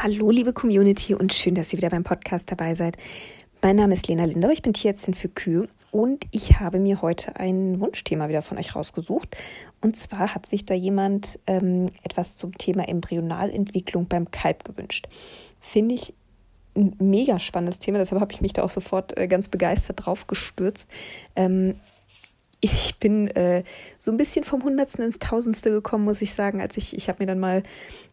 [0.00, 2.96] Hallo, liebe Community und schön, dass ihr wieder beim Podcast dabei seid.
[3.62, 7.34] Mein Name ist Lena Lindau, ich bin Tierärztin für Kühe und ich habe mir heute
[7.34, 9.36] ein Wunschthema wieder von euch rausgesucht.
[9.80, 15.08] Und zwar hat sich da jemand ähm, etwas zum Thema Embryonalentwicklung beim Kalb gewünscht.
[15.58, 16.14] Finde ich
[16.76, 20.28] ein mega spannendes Thema, deshalb habe ich mich da auch sofort äh, ganz begeistert drauf
[20.28, 20.88] gestürzt.
[21.34, 21.74] Ähm,
[22.60, 23.64] ich bin äh,
[23.98, 27.22] so ein bisschen vom Hundertsten ins Tausendste gekommen, muss ich sagen, als ich, ich habe
[27.22, 27.64] mir dann mal,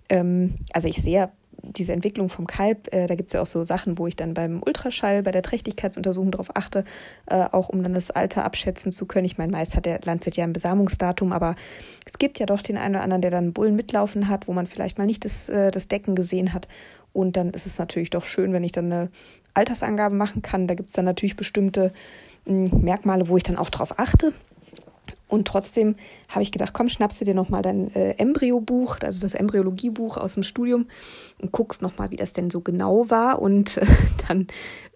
[0.09, 1.31] ähm, also ich sehe
[1.73, 4.33] diese Entwicklung vom Kalb, äh, da gibt es ja auch so Sachen, wo ich dann
[4.33, 6.83] beim Ultraschall, bei der Trächtigkeitsuntersuchung darauf achte,
[7.27, 9.25] äh, auch um dann das Alter abschätzen zu können.
[9.25, 11.55] Ich meine, meist hat der Landwirt ja ein Besamungsdatum, aber
[12.05, 14.67] es gibt ja doch den einen oder anderen, der dann Bullen mitlaufen hat, wo man
[14.67, 16.67] vielleicht mal nicht das, äh, das Decken gesehen hat.
[17.13, 19.09] Und dann ist es natürlich doch schön, wenn ich dann eine
[19.53, 20.67] Altersangabe machen kann.
[20.67, 21.93] Da gibt es dann natürlich bestimmte
[22.45, 24.33] hm, Merkmale, wo ich dann auch darauf achte.
[25.27, 25.95] Und trotzdem
[26.29, 30.35] habe ich gedacht, komm, schnappst du dir nochmal dein äh, Embryobuch, also das Embryologiebuch aus
[30.35, 30.85] dem Studium
[31.41, 33.41] und guckst nochmal, wie das denn so genau war.
[33.41, 33.85] Und äh,
[34.27, 34.47] dann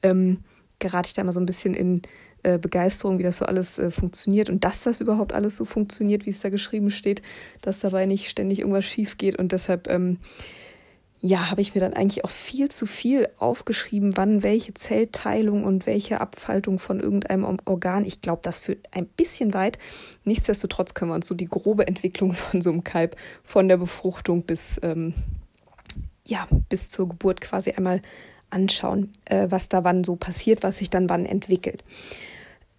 [0.03, 0.43] ähm,
[0.77, 2.03] gerate ich da mal so ein bisschen in
[2.43, 6.25] äh, Begeisterung, wie das so alles äh, funktioniert und dass das überhaupt alles so funktioniert,
[6.25, 7.21] wie es da geschrieben steht,
[7.61, 9.37] dass dabei nicht ständig irgendwas schief geht.
[9.37, 10.19] Und deshalb ähm,
[11.21, 15.85] ja, habe ich mir dann eigentlich auch viel zu viel aufgeschrieben, wann welche Zellteilung und
[15.85, 18.05] welche Abfaltung von irgendeinem Organ.
[18.05, 19.79] Ich glaube, das führt ein bisschen weit.
[20.23, 24.43] Nichtsdestotrotz können wir uns so die grobe Entwicklung von so einem Kalb von der Befruchtung
[24.43, 25.13] bis, ähm,
[26.25, 28.01] ja, bis zur Geburt quasi einmal
[28.49, 31.83] anschauen, äh, was da wann so passiert, was sich dann wann entwickelt.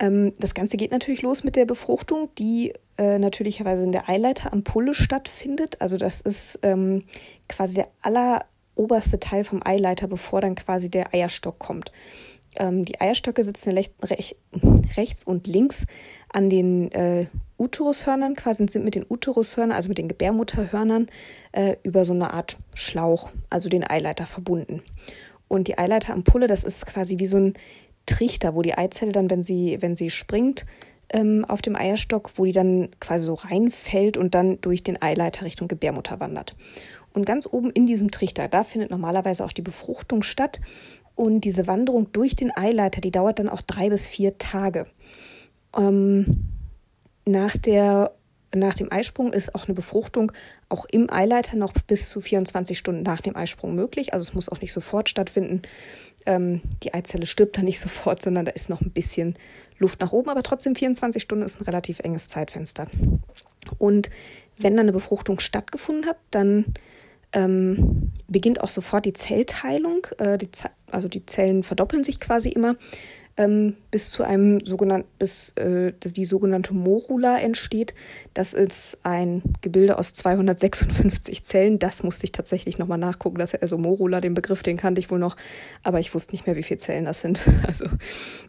[0.01, 4.95] Ähm, das Ganze geht natürlich los mit der Befruchtung, die äh, natürlicherweise in der Eileiterampulle
[4.95, 5.81] stattfindet.
[5.81, 7.05] Also das ist ähm,
[7.49, 11.93] quasi der alleroberste Teil vom Eileiter, bevor dann quasi der Eierstock kommt.
[12.57, 14.37] Ähm, die Eierstöcke sitzen rech rech
[14.97, 15.85] rechts und links
[16.33, 17.27] an den äh,
[17.59, 21.07] Uterushörnern, quasi sind mit den Uterushörnern, also mit den Gebärmutterhörnern,
[21.53, 24.83] äh, über so eine Art Schlauch, also den Eileiter verbunden.
[25.47, 27.55] Und die Eileiterampulle, das ist quasi wie so ein
[28.11, 30.67] Trichter, wo die Eizelle dann, wenn sie, wenn sie springt,
[31.13, 35.45] ähm, auf dem Eierstock, wo die dann quasi so reinfällt und dann durch den Eileiter
[35.45, 36.57] Richtung Gebärmutter wandert.
[37.13, 40.61] Und ganz oben in diesem Trichter, da findet normalerweise auch die Befruchtung statt.
[41.15, 44.87] Und diese Wanderung durch den Eileiter, die dauert dann auch drei bis vier Tage.
[45.77, 46.49] Ähm,
[47.27, 48.13] nach, der,
[48.55, 50.33] nach dem Eisprung ist auch eine Befruchtung
[50.69, 54.13] auch im Eileiter noch bis zu 24 Stunden nach dem Eisprung möglich.
[54.13, 55.63] Also es muss auch nicht sofort stattfinden
[56.27, 59.35] ähm, die Eizelle stirbt da nicht sofort, sondern da ist noch ein bisschen
[59.79, 62.87] Luft nach oben, aber trotzdem 24 Stunden ist ein relativ enges Zeitfenster.
[63.79, 64.11] Und
[64.59, 66.67] wenn dann eine Befruchtung stattgefunden hat, dann
[67.33, 70.07] ähm, beginnt auch sofort die Zellteilung.
[70.19, 70.49] Äh, die,
[70.91, 72.77] also die Zellen verdoppeln sich quasi immer
[73.41, 77.95] ähm, bis zu einem sogenannten, bis äh, die sogenannte Morula entsteht.
[78.35, 81.79] Das ist ein Gebilde aus 256 Zellen.
[81.79, 83.39] Das musste ich tatsächlich nochmal nachgucken.
[83.39, 85.37] Das also Morula, den Begriff, den kannte ich wohl noch,
[85.83, 87.41] aber ich wusste nicht mehr, wie viele Zellen das sind.
[87.67, 87.87] Also,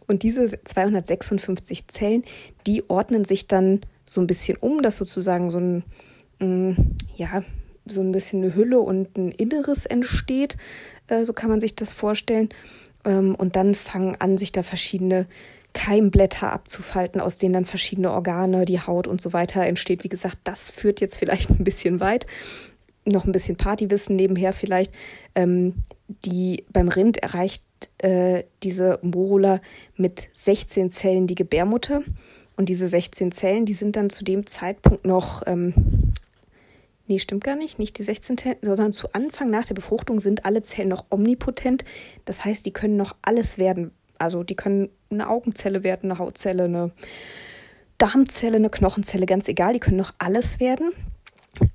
[0.08, 2.24] und diese 256 Zellen,
[2.66, 5.84] die ordnen sich dann so ein bisschen um, dass sozusagen so ein,
[6.40, 6.76] mh, mm,
[7.14, 7.44] ja,
[7.86, 10.56] so ein bisschen eine Hülle und ein Inneres entsteht.
[11.06, 12.48] Äh, so kann man sich das vorstellen.
[13.04, 15.26] Ähm, und dann fangen an, sich da verschiedene
[15.74, 20.04] Keimblätter abzufalten, aus denen dann verschiedene Organe, die Haut und so weiter entsteht.
[20.04, 22.26] Wie gesagt, das führt jetzt vielleicht ein bisschen weit.
[23.04, 24.92] Noch ein bisschen Partywissen nebenher vielleicht.
[25.34, 25.74] Ähm,
[26.24, 27.62] die, beim Rind erreicht
[27.98, 29.60] äh, diese Morula
[29.96, 32.02] mit 16 Zellen die Gebärmutter.
[32.56, 35.74] Und diese 16 Zellen, die sind dann zu dem Zeitpunkt noch ähm,
[37.12, 37.78] Nee, stimmt gar nicht.
[37.78, 41.84] Nicht die 16 Zellen, sondern zu Anfang nach der Befruchtung sind alle Zellen noch omnipotent.
[42.24, 43.90] Das heißt, die können noch alles werden.
[44.16, 46.90] Also die können eine Augenzelle werden, eine Hautzelle, eine
[47.98, 49.74] Darmzelle, eine Knochenzelle, ganz egal.
[49.74, 50.92] Die können noch alles werden.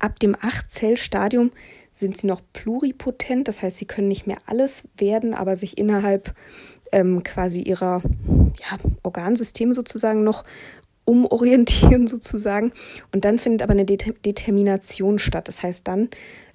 [0.00, 1.52] Ab dem 8-Zell-Stadium
[1.92, 3.46] sind sie noch pluripotent.
[3.46, 6.34] Das heißt, sie können nicht mehr alles werden, aber sich innerhalb
[6.90, 8.02] ähm, quasi ihrer
[8.58, 10.42] ja, Organsysteme sozusagen noch
[11.08, 12.72] umorientieren sozusagen.
[13.12, 15.48] Und dann findet aber eine Determination statt.
[15.48, 16.10] Das heißt, dann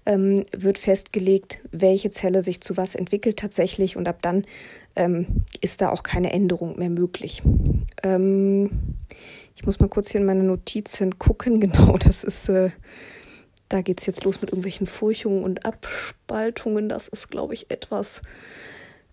[0.06, 4.46] ähm, wird festgelegt, welche Zelle sich zu was entwickelt tatsächlich und ab dann
[4.96, 7.42] ähm, ist da auch keine Änderung mehr möglich.
[8.04, 8.70] Ähm,
[9.56, 11.60] ich muss mal kurz hier in meine Notizen gucken.
[11.60, 12.70] Genau, das ist, äh,
[13.70, 16.90] da geht es jetzt los mit irgendwelchen Furchungen und Abspaltungen.
[16.90, 18.22] Das ist, glaube ich, etwas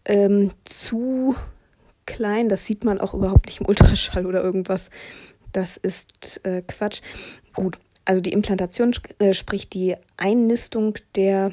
[0.05, 1.35] ähm, zu
[2.11, 2.49] klein.
[2.49, 4.91] Das sieht man auch überhaupt nicht im Ultraschall oder irgendwas.
[5.53, 7.01] Das ist äh, Quatsch.
[7.55, 11.53] Gut, also die Implantation, äh, sprich die Einnistung der,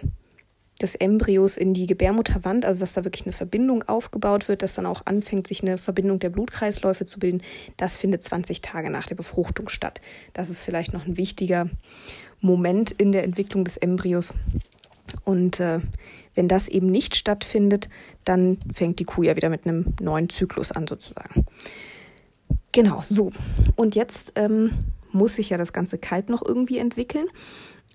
[0.82, 4.86] des Embryos in die Gebärmutterwand, also dass da wirklich eine Verbindung aufgebaut wird, dass dann
[4.86, 7.42] auch anfängt, sich eine Verbindung der Blutkreisläufe zu bilden,
[7.78, 10.02] das findet 20 Tage nach der Befruchtung statt.
[10.34, 11.70] Das ist vielleicht noch ein wichtiger
[12.40, 14.34] Moment in der Entwicklung des Embryos.
[15.24, 15.80] Und äh,
[16.36, 17.90] wenn das eben nicht stattfindet,
[18.26, 21.46] dann fängt die Kuh ja wieder mit einem neuen Zyklus an sozusagen.
[22.78, 23.32] Genau, so.
[23.76, 24.70] Und jetzt ähm,
[25.12, 27.26] muss sich ja das ganze Kalb noch irgendwie entwickeln.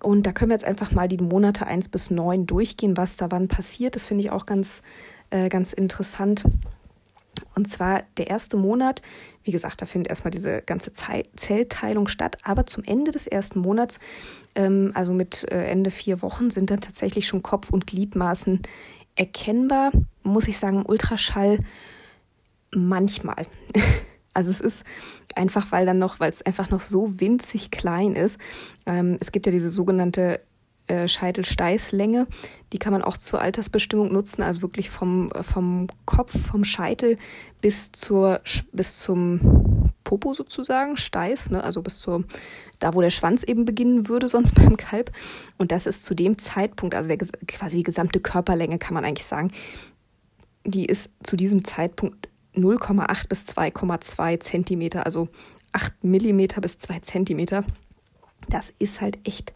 [0.02, 3.30] Und da können wir jetzt einfach mal die Monate 1 bis 9 durchgehen, was da
[3.30, 3.94] wann passiert.
[3.94, 4.82] Das finde ich auch ganz,
[5.30, 6.42] äh, ganz interessant.
[7.54, 9.02] Und zwar der erste Monat,
[9.44, 14.00] wie gesagt, da findet erstmal diese ganze Zellteilung statt, aber zum Ende des ersten Monats,
[14.56, 18.62] ähm, also mit äh, Ende vier Wochen, sind dann tatsächlich schon Kopf- und Gliedmaßen
[19.14, 19.92] erkennbar.
[20.24, 21.60] Muss ich sagen, Ultraschall
[22.74, 23.46] manchmal.
[24.34, 24.84] Also es ist
[25.34, 28.38] einfach, weil dann noch, weil es einfach noch so winzig klein ist.
[28.86, 30.40] Ähm, es gibt ja diese sogenannte
[30.88, 32.26] äh, Scheitelsteißlänge.
[32.72, 37.18] Die kann man auch zur Altersbestimmung nutzen, also wirklich vom, vom Kopf, vom Scheitel
[37.60, 38.40] bis zur
[38.72, 41.62] bis zum Popo sozusagen, Steiß, ne?
[41.62, 42.24] also bis zur
[42.80, 45.12] da, wo der Schwanz eben beginnen würde, sonst beim Kalb.
[45.56, 49.26] Und das ist zu dem Zeitpunkt, also der, quasi die gesamte Körperlänge, kann man eigentlich
[49.26, 49.52] sagen,
[50.64, 55.28] die ist zu diesem Zeitpunkt 0,8 bis 2,2 Zentimeter, also
[55.72, 57.64] 8 Millimeter bis 2 Zentimeter.
[58.48, 59.52] Das ist halt echt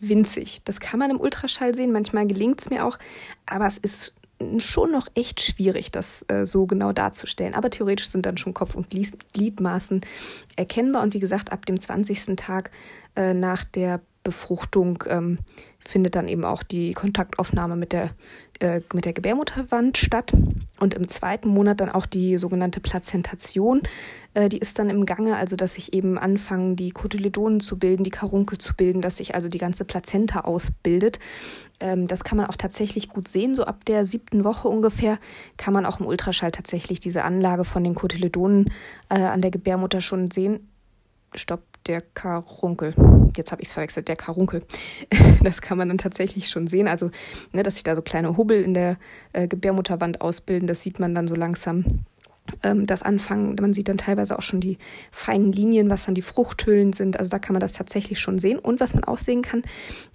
[0.00, 0.62] winzig.
[0.64, 2.98] Das kann man im Ultraschall sehen, manchmal gelingt es mir auch,
[3.46, 4.14] aber es ist
[4.58, 7.54] schon noch echt schwierig, das äh, so genau darzustellen.
[7.54, 10.00] Aber theoretisch sind dann schon Kopf- und Gliedmaßen
[10.56, 11.02] erkennbar.
[11.02, 12.36] Und wie gesagt, ab dem 20.
[12.36, 12.70] Tag
[13.16, 15.38] äh, nach der Befruchtung ähm,
[15.86, 18.10] findet dann eben auch die Kontaktaufnahme mit der,
[18.58, 20.32] äh, mit der Gebärmutterwand statt.
[20.80, 23.82] Und im zweiten Monat dann auch die sogenannte Plazentation.
[24.32, 28.02] Äh, die ist dann im Gange, also dass sich eben anfangen, die Kotyledonen zu bilden,
[28.02, 31.18] die Karunkel zu bilden, dass sich also die ganze Plazenta ausbildet.
[31.78, 33.54] Ähm, das kann man auch tatsächlich gut sehen.
[33.54, 35.18] So ab der siebten Woche ungefähr
[35.58, 38.72] kann man auch im Ultraschall tatsächlich diese Anlage von den Kotyledonen
[39.10, 40.66] äh, an der Gebärmutter schon sehen.
[41.34, 42.94] Stopp, der Karunkel.
[43.36, 44.62] Jetzt habe ich es verwechselt, der Karunkel.
[45.42, 46.88] Das kann man dann tatsächlich schon sehen.
[46.88, 47.10] Also,
[47.52, 48.96] ne, dass sich da so kleine Hubbel in der
[49.34, 52.04] äh, Gebärmutterwand ausbilden, das sieht man dann so langsam.
[52.62, 54.78] Ähm, das Anfangen, man sieht dann teilweise auch schon die
[55.10, 57.18] feinen Linien, was dann die Fruchthüllen sind.
[57.18, 58.58] Also da kann man das tatsächlich schon sehen.
[58.58, 59.62] Und was man auch sehen kann,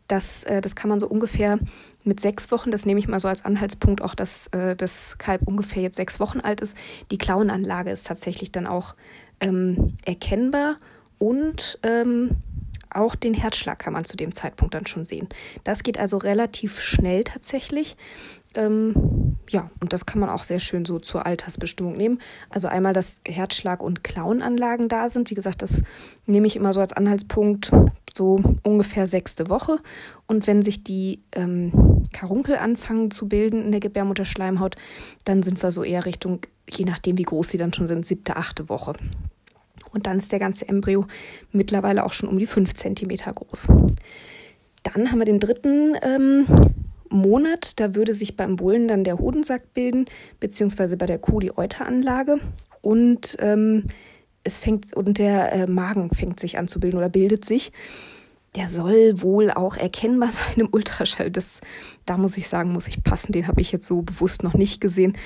[0.07, 1.59] dass, äh, das kann man so ungefähr
[2.05, 5.41] mit sechs Wochen, das nehme ich mal so als Anhaltspunkt, auch dass äh, das Kalb
[5.45, 6.75] ungefähr jetzt sechs Wochen alt ist.
[7.11, 8.95] Die Klauenanlage ist tatsächlich dann auch
[9.41, 10.75] ähm, erkennbar
[11.19, 12.37] und ähm,
[12.89, 15.29] auch den Herzschlag kann man zu dem Zeitpunkt dann schon sehen.
[15.63, 17.97] Das geht also relativ schnell tatsächlich.
[18.55, 22.19] Ähm, ja, und das kann man auch sehr schön so zur Altersbestimmung nehmen.
[22.49, 25.29] Also einmal, dass Herzschlag und Klauenanlagen da sind.
[25.29, 25.83] Wie gesagt, das
[26.25, 27.71] nehme ich immer so als Anhaltspunkt,
[28.15, 29.77] so ungefähr sechste Woche.
[30.25, 34.75] Und wenn sich die ähm, Karunkel anfangen zu bilden in der Gebärmutterschleimhaut,
[35.25, 38.35] dann sind wir so eher Richtung, je nachdem wie groß sie dann schon sind, siebte,
[38.35, 38.93] achte Woche.
[39.91, 41.05] Und dann ist der ganze Embryo
[41.51, 43.67] mittlerweile auch schon um die fünf Zentimeter groß.
[44.83, 46.45] Dann haben wir den dritten ähm,
[47.09, 47.79] Monat.
[47.79, 50.05] Da würde sich beim Bullen dann der Hodensack bilden,
[50.39, 52.39] beziehungsweise bei der Kuh die Euteranlage.
[52.81, 53.85] Und ähm,
[54.43, 57.71] es fängt und der äh, Magen fängt sich an zu bilden oder bildet sich.
[58.55, 61.29] Der soll wohl auch erkennbar sein im Ultraschall.
[61.29, 61.61] Das,
[62.05, 63.31] da muss ich sagen, muss ich passen.
[63.31, 65.17] Den habe ich jetzt so bewusst noch nicht gesehen.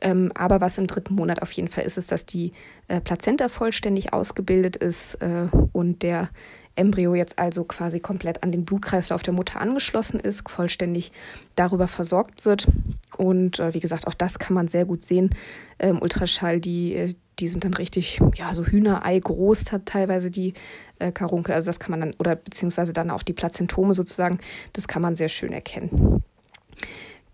[0.00, 2.52] Ähm, aber was im dritten Monat auf jeden Fall ist, ist, dass die
[2.88, 6.30] äh, Plazenta vollständig ausgebildet ist äh, und der
[6.78, 11.10] Embryo jetzt also quasi komplett an den Blutkreislauf der Mutter angeschlossen ist, vollständig
[11.56, 12.68] darüber versorgt wird.
[13.16, 15.34] Und äh, wie gesagt, auch das kann man sehr gut sehen
[15.78, 16.60] im Ultraschall.
[16.60, 20.54] Die, äh, die sind dann richtig, ja, so Hühnerei groß hat teilweise die
[21.00, 21.54] äh, Karunkel.
[21.54, 24.38] Also das kann man dann, oder beziehungsweise dann auch die Plazentome sozusagen,
[24.72, 26.22] das kann man sehr schön erkennen.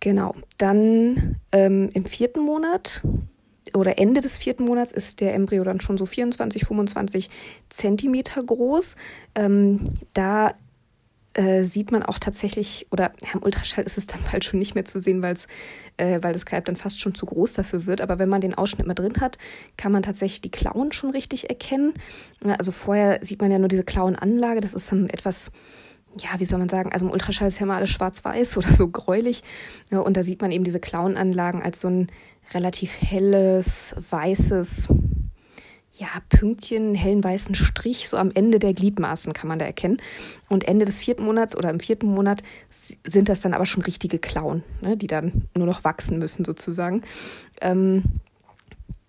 [0.05, 0.35] Genau.
[0.59, 3.03] Dann ähm, im vierten Monat
[3.73, 7.31] oder Ende des vierten Monats ist der Embryo dann schon so 24, 25
[7.71, 8.97] Zentimeter groß.
[9.35, 10.53] Ähm, da
[11.33, 14.75] äh, sieht man auch tatsächlich, oder ja, im Ultraschall ist es dann bald schon nicht
[14.75, 18.03] mehr zu sehen, äh, weil das Kalb dann fast schon zu groß dafür wird.
[18.03, 19.39] Aber wenn man den Ausschnitt mal drin hat,
[19.79, 21.95] kann man tatsächlich die Klauen schon richtig erkennen.
[22.59, 25.51] Also vorher sieht man ja nur diese Klauenanlage, das ist dann etwas
[26.19, 28.89] ja, wie soll man sagen, also im Ultraschall ist ja mal alles schwarz-weiß oder so
[28.89, 29.43] gräulich.
[29.91, 32.09] und da sieht man eben diese Klauenanlagen als so ein
[32.53, 34.89] relativ helles, weißes,
[35.97, 39.99] ja, Pünktchen, hellen weißen Strich, so am Ende der Gliedmaßen kann man da erkennen.
[40.49, 44.19] Und Ende des vierten Monats oder im vierten Monat sind das dann aber schon richtige
[44.19, 47.03] Klauen, ne, die dann nur noch wachsen müssen sozusagen.
[47.61, 48.03] Ähm,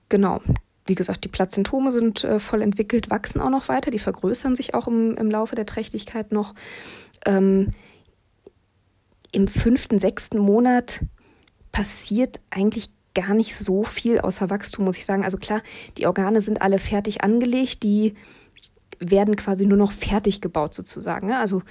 [0.10, 0.42] genau,
[0.86, 4.74] wie gesagt, die Plazentome sind äh, voll entwickelt, wachsen auch noch weiter, die vergrößern sich
[4.74, 6.54] auch im, im Laufe der Trächtigkeit noch.
[7.26, 7.72] Ähm,
[9.32, 11.02] Im fünften, sechsten Monat
[11.72, 15.24] passiert eigentlich gar nicht so viel außer Wachstum, muss ich sagen.
[15.24, 15.62] Also klar,
[15.98, 18.14] die Organe sind alle fertig angelegt, die
[19.00, 21.28] werden quasi nur noch fertig gebaut sozusagen.
[21.28, 21.38] Ne?
[21.38, 21.62] Also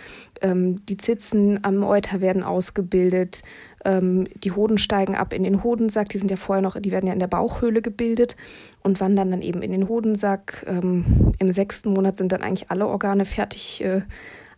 [0.41, 3.43] ähm, die Zitzen am Euter werden ausgebildet,
[3.85, 7.07] ähm, die Hoden steigen ab in den Hodensack, die sind ja vorher noch, die werden
[7.07, 8.37] ja in der Bauchhöhle gebildet
[8.83, 10.65] und wandern dann eben in den Hodensack.
[10.67, 14.03] Ähm, Im sechsten Monat sind dann eigentlich alle Organe fertig äh,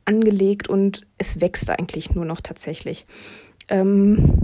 [0.05, 3.07] angelegt und es wächst eigentlich nur noch tatsächlich.
[3.69, 4.39] Ähm,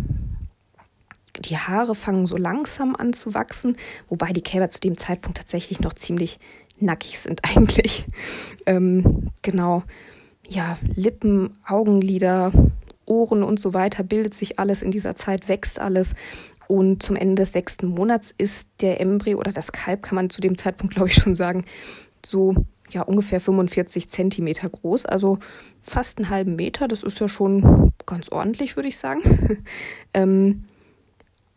[1.40, 3.76] die Haare fangen so langsam an zu wachsen,
[4.08, 6.38] wobei die Kälber zu dem Zeitpunkt tatsächlich noch ziemlich
[6.82, 8.06] nackig sind eigentlich.
[8.66, 9.82] Ähm, genau.
[10.48, 12.52] Ja, Lippen, Augenlider,
[13.06, 16.14] Ohren und so weiter bildet sich alles in dieser Zeit, wächst alles.
[16.68, 20.40] Und zum Ende des sechsten Monats ist der Embryo oder das Kalb, kann man zu
[20.40, 21.64] dem Zeitpunkt, glaube ich, schon sagen,
[22.24, 22.54] so
[22.90, 25.38] ja ungefähr 45 Zentimeter groß, also
[25.80, 26.88] fast einen halben Meter.
[26.88, 29.64] Das ist ja schon ganz ordentlich, würde ich sagen.
[30.14, 30.64] ähm,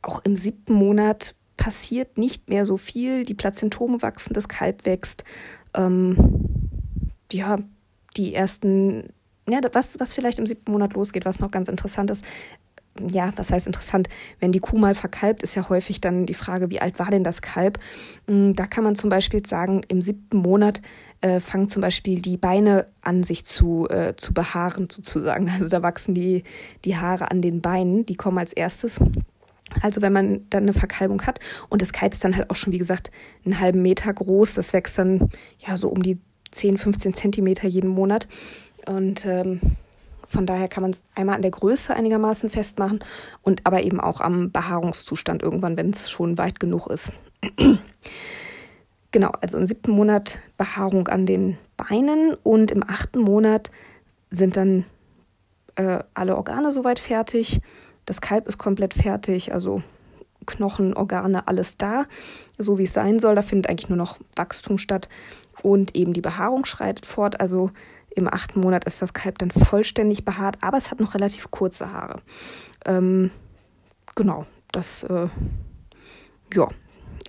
[0.01, 3.25] auch im siebten Monat passiert nicht mehr so viel.
[3.25, 5.23] Die Plazentome wachsen, das Kalb wächst.
[5.73, 6.15] Ähm,
[7.31, 7.55] ja,
[8.17, 9.09] die ersten,
[9.49, 12.23] ja, was, was vielleicht im siebten Monat losgeht, was noch ganz interessant ist,
[13.11, 14.09] ja, was heißt interessant?
[14.39, 17.23] Wenn die Kuh mal verkalbt, ist ja häufig dann die Frage, wie alt war denn
[17.23, 17.79] das Kalb?
[18.27, 20.83] Mm, da kann man zum Beispiel sagen, im siebten Monat
[21.21, 25.49] äh, fangen zum Beispiel die Beine an, sich zu, äh, zu behaaren, sozusagen.
[25.55, 26.43] Also da wachsen die,
[26.85, 29.01] die Haare an den Beinen, die kommen als erstes.
[29.81, 32.71] Also wenn man dann eine Verkalbung hat und das Kalb ist dann halt auch schon,
[32.71, 33.11] wie gesagt,
[33.45, 35.29] einen halben Meter groß, das wächst dann
[35.59, 36.19] ja so um die
[36.51, 38.27] 10, 15 Zentimeter jeden Monat.
[38.85, 39.59] Und ähm,
[40.27, 43.03] von daher kann man es einmal an der Größe einigermaßen festmachen
[43.41, 47.11] und aber eben auch am Behaarungszustand irgendwann, wenn es schon weit genug ist.
[49.11, 53.71] genau, also im siebten Monat Behaarung an den Beinen und im achten Monat
[54.29, 54.85] sind dann
[55.75, 57.61] äh, alle Organe soweit fertig.
[58.05, 59.81] Das Kalb ist komplett fertig, also
[60.45, 62.03] Knochen, Organe, alles da,
[62.57, 63.35] so wie es sein soll.
[63.35, 65.09] Da findet eigentlich nur noch Wachstum statt
[65.61, 67.39] und eben die Behaarung schreitet fort.
[67.39, 67.71] Also
[68.15, 71.91] im achten Monat ist das Kalb dann vollständig behaart, aber es hat noch relativ kurze
[71.91, 72.21] Haare.
[72.85, 73.31] Ähm,
[74.15, 75.27] genau, das äh,
[76.53, 76.69] ja,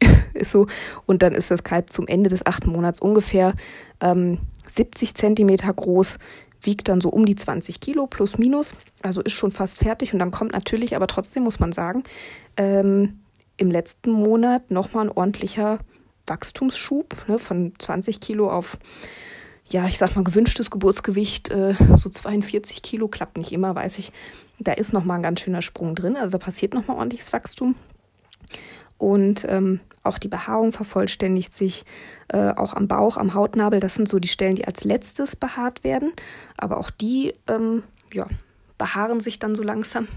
[0.34, 0.66] ist so.
[1.06, 3.54] Und dann ist das Kalb zum Ende des achten Monats ungefähr
[4.00, 6.18] ähm, 70 Zentimeter groß,
[6.62, 10.12] wiegt dann so um die 20 Kilo plus minus, also ist schon fast fertig.
[10.12, 12.02] Und dann kommt natürlich, aber trotzdem muss man sagen,
[12.56, 13.20] ähm,
[13.56, 15.78] im letzten Monat nochmal ein ordentlicher
[16.26, 18.78] Wachstumsschub ne, von 20 Kilo auf
[19.68, 24.12] ja, ich sag mal, gewünschtes Geburtsgewicht, äh, so 42 Kilo, klappt nicht immer, weiß ich.
[24.58, 27.74] Da ist nochmal ein ganz schöner Sprung drin, also da passiert nochmal ordentliches Wachstum.
[28.98, 31.84] Und ähm, auch die Behaarung vervollständigt sich,
[32.28, 33.80] äh, auch am Bauch, am Hautnabel.
[33.80, 36.12] Das sind so die Stellen, die als letztes behaart werden.
[36.56, 38.26] Aber auch die, ähm, ja,
[38.78, 40.08] behaaren sich dann so langsam.